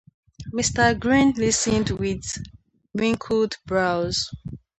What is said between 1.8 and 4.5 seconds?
with wrinkled brows.